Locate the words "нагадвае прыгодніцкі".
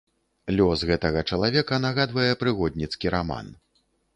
1.85-3.15